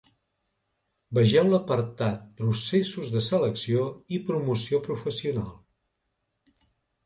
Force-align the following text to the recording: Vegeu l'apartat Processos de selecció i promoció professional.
Vegeu 1.17 1.51
l'apartat 1.51 2.23
Processos 2.41 3.13
de 3.17 3.23
selecció 3.27 3.87
i 4.19 4.23
promoció 4.33 4.83
professional. 4.91 5.57